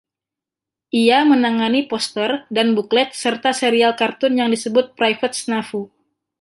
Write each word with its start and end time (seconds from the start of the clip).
Ia 1.01 1.19
menangani 1.31 1.81
poster 1.91 2.31
dan 2.55 2.67
buklet, 2.77 3.09
serta 3.23 3.49
serial 3.61 3.93
kartun 4.01 4.33
yang 4.39 4.49
disebut 4.55 4.85
Private 4.99 5.35
Snafu. 5.43 5.81